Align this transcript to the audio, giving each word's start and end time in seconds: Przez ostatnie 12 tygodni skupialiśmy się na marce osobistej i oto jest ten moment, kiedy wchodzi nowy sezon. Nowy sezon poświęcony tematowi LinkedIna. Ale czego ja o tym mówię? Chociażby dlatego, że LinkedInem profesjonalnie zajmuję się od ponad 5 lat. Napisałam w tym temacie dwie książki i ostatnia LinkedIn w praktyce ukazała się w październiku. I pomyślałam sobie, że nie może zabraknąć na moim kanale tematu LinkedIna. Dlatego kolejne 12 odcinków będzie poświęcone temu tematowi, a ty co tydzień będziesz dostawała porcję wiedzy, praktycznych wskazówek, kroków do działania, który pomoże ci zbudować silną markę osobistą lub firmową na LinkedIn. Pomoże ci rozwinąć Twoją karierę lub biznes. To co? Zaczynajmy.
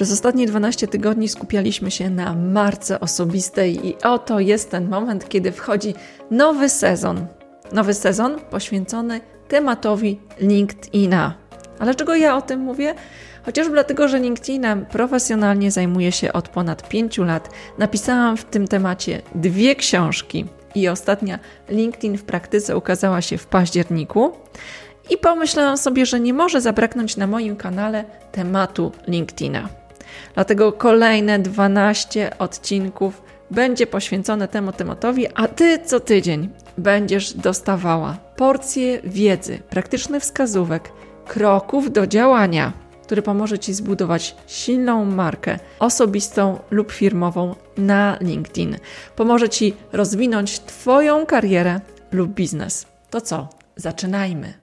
Przez 0.00 0.12
ostatnie 0.12 0.46
12 0.46 0.88
tygodni 0.88 1.28
skupialiśmy 1.28 1.90
się 1.90 2.10
na 2.10 2.34
marce 2.34 3.00
osobistej 3.00 3.86
i 3.86 3.96
oto 4.02 4.40
jest 4.40 4.70
ten 4.70 4.88
moment, 4.88 5.28
kiedy 5.28 5.52
wchodzi 5.52 5.94
nowy 6.30 6.68
sezon. 6.68 7.26
Nowy 7.72 7.94
sezon 7.94 8.38
poświęcony 8.50 9.20
tematowi 9.48 10.20
LinkedIna. 10.38 11.34
Ale 11.78 11.94
czego 11.94 12.14
ja 12.14 12.36
o 12.36 12.42
tym 12.42 12.60
mówię? 12.60 12.94
Chociażby 13.42 13.72
dlatego, 13.72 14.08
że 14.08 14.18
LinkedInem 14.18 14.86
profesjonalnie 14.86 15.70
zajmuję 15.70 16.12
się 16.12 16.32
od 16.32 16.48
ponad 16.48 16.88
5 16.88 17.18
lat. 17.18 17.50
Napisałam 17.78 18.36
w 18.36 18.44
tym 18.44 18.68
temacie 18.68 19.22
dwie 19.34 19.74
książki 19.74 20.44
i 20.74 20.88
ostatnia 20.88 21.38
LinkedIn 21.68 22.18
w 22.18 22.24
praktyce 22.24 22.76
ukazała 22.76 23.22
się 23.22 23.38
w 23.38 23.46
październiku. 23.46 24.32
I 25.10 25.18
pomyślałam 25.18 25.76
sobie, 25.78 26.06
że 26.06 26.20
nie 26.20 26.34
może 26.34 26.60
zabraknąć 26.60 27.16
na 27.16 27.26
moim 27.26 27.56
kanale 27.56 28.04
tematu 28.32 28.92
LinkedIna. 29.08 29.79
Dlatego 30.34 30.72
kolejne 30.72 31.38
12 31.38 32.38
odcinków 32.38 33.22
będzie 33.50 33.86
poświęcone 33.86 34.48
temu 34.48 34.72
tematowi, 34.72 35.26
a 35.34 35.48
ty 35.48 35.78
co 35.84 36.00
tydzień 36.00 36.48
będziesz 36.78 37.34
dostawała 37.34 38.16
porcję 38.36 39.00
wiedzy, 39.04 39.58
praktycznych 39.70 40.22
wskazówek, 40.22 40.92
kroków 41.26 41.92
do 41.92 42.06
działania, 42.06 42.72
który 43.02 43.22
pomoże 43.22 43.58
ci 43.58 43.74
zbudować 43.74 44.36
silną 44.46 45.04
markę 45.04 45.58
osobistą 45.78 46.58
lub 46.70 46.92
firmową 46.92 47.54
na 47.78 48.16
LinkedIn. 48.20 48.76
Pomoże 49.16 49.48
ci 49.48 49.74
rozwinąć 49.92 50.60
Twoją 50.60 51.26
karierę 51.26 51.80
lub 52.12 52.30
biznes. 52.30 52.86
To 53.10 53.20
co? 53.20 53.48
Zaczynajmy. 53.76 54.54